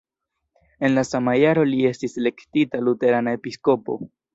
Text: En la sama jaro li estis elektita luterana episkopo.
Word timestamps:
En 0.87 0.93
la 0.95 1.03
sama 1.09 1.35
jaro 1.43 1.67
li 1.75 1.85
estis 1.93 2.19
elektita 2.25 2.85
luterana 2.91 3.41
episkopo. 3.43 4.05